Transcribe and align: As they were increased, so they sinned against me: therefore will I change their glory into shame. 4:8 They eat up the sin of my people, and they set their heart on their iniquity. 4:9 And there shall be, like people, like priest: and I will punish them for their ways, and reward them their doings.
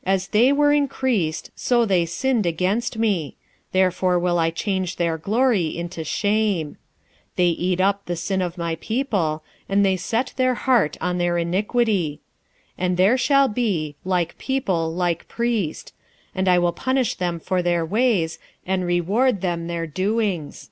As 0.12 0.26
they 0.26 0.52
were 0.52 0.72
increased, 0.72 1.52
so 1.54 1.84
they 1.84 2.04
sinned 2.04 2.44
against 2.44 2.98
me: 2.98 3.36
therefore 3.70 4.18
will 4.18 4.36
I 4.36 4.50
change 4.50 4.96
their 4.96 5.16
glory 5.16 5.76
into 5.78 6.02
shame. 6.02 6.70
4:8 6.72 6.76
They 7.36 7.46
eat 7.50 7.80
up 7.80 8.06
the 8.06 8.16
sin 8.16 8.42
of 8.42 8.58
my 8.58 8.74
people, 8.80 9.44
and 9.68 9.84
they 9.86 9.96
set 9.96 10.32
their 10.34 10.54
heart 10.56 10.96
on 11.00 11.18
their 11.18 11.38
iniquity. 11.38 12.18
4:9 12.70 12.72
And 12.78 12.96
there 12.96 13.16
shall 13.16 13.46
be, 13.46 13.94
like 14.04 14.36
people, 14.38 14.92
like 14.92 15.28
priest: 15.28 15.94
and 16.34 16.48
I 16.48 16.58
will 16.58 16.72
punish 16.72 17.14
them 17.14 17.38
for 17.38 17.62
their 17.62 17.86
ways, 17.86 18.40
and 18.66 18.84
reward 18.84 19.40
them 19.40 19.68
their 19.68 19.86
doings. 19.86 20.70